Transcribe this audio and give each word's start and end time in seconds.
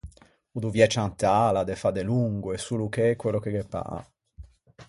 O 0.55 0.57
doviæ 0.63 0.87
ciantâla 0.93 1.61
de 1.69 1.75
fâ 1.81 1.89
delongo 1.97 2.49
e 2.55 2.63
solo 2.67 2.85
che 2.93 3.05
quello 3.21 3.39
che 3.43 3.51
ghe 3.55 3.63
pâ. 3.73 3.81